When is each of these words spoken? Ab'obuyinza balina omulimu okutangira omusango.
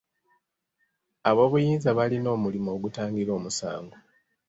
Ab'obuyinza 1.29 1.89
balina 1.97 2.29
omulimu 2.35 2.69
okutangira 2.75 3.31
omusango. 3.37 3.95